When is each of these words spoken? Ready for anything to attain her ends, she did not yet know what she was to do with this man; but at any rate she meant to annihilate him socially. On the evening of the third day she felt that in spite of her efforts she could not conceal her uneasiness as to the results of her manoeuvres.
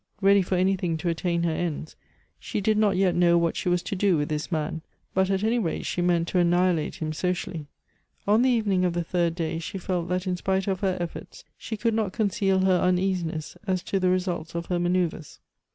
Ready 0.19 0.41
for 0.41 0.55
anything 0.55 0.97
to 0.97 1.09
attain 1.09 1.43
her 1.43 1.51
ends, 1.51 1.95
she 2.39 2.59
did 2.59 2.75
not 2.75 2.97
yet 2.97 3.13
know 3.13 3.37
what 3.37 3.55
she 3.55 3.69
was 3.69 3.83
to 3.83 3.95
do 3.95 4.17
with 4.17 4.29
this 4.29 4.51
man; 4.51 4.81
but 5.13 5.29
at 5.29 5.43
any 5.43 5.59
rate 5.59 5.85
she 5.85 6.01
meant 6.01 6.27
to 6.29 6.39
annihilate 6.39 6.95
him 6.95 7.13
socially. 7.13 7.67
On 8.27 8.41
the 8.41 8.49
evening 8.49 8.83
of 8.83 8.93
the 8.93 9.03
third 9.03 9.35
day 9.35 9.59
she 9.59 9.77
felt 9.77 10.09
that 10.09 10.25
in 10.25 10.37
spite 10.37 10.65
of 10.65 10.79
her 10.79 10.97
efforts 10.99 11.43
she 11.55 11.77
could 11.77 11.93
not 11.93 12.13
conceal 12.13 12.61
her 12.61 12.79
uneasiness 12.79 13.55
as 13.67 13.83
to 13.83 13.99
the 13.99 14.09
results 14.09 14.55
of 14.55 14.65
her 14.65 14.79
manoeuvres. 14.79 15.39